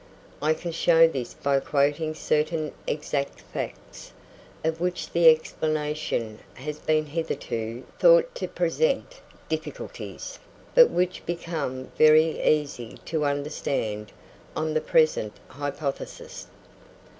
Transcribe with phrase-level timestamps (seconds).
[0.41, 4.13] I can show this by quoting certain exact facts,
[4.63, 10.39] of which the explanation has been hitherto thought to present difficulties,
[10.73, 14.11] but which become very easy to understand
[14.55, 16.47] on the present hypothesis.